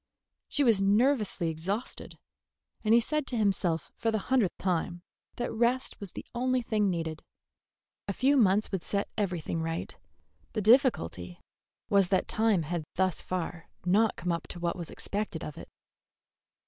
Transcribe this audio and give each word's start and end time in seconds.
She 0.47 0.63
was 0.63 0.81
nervously 0.81 1.49
exhausted; 1.51 2.17
and 2.83 2.91
he 2.95 2.99
said 2.99 3.27
to 3.27 3.37
himself 3.37 3.91
for 3.95 4.09
the 4.09 4.17
hundredth 4.33 4.57
time 4.57 5.03
that 5.35 5.53
rest 5.53 5.99
was 5.99 6.13
the 6.13 6.25
only 6.33 6.63
thing 6.63 6.89
needed. 6.89 7.21
A 8.07 8.13
few 8.13 8.35
months 8.35 8.71
would 8.71 8.81
set 8.81 9.07
everything 9.15 9.61
right. 9.61 9.95
The 10.53 10.61
difficulty 10.63 11.39
was 11.87 12.07
that 12.07 12.27
time 12.27 12.63
had 12.63 12.83
thus 12.95 13.21
far 13.21 13.69
not 13.85 14.15
come 14.15 14.31
up 14.31 14.47
to 14.47 14.59
what 14.59 14.75
was 14.75 14.89
expected 14.89 15.43
of 15.43 15.55
it. 15.55 15.69